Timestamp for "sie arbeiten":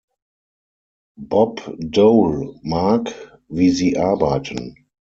3.69-4.87